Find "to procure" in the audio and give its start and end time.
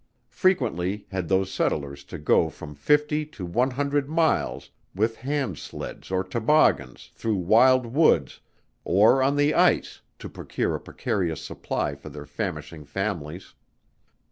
10.17-10.73